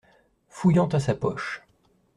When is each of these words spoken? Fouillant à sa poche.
Fouillant 0.49 0.87
à 0.87 0.99
sa 0.99 1.13
poche. 1.13 1.61